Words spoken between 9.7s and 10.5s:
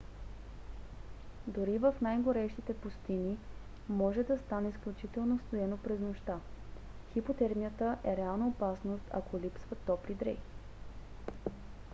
топли дрехи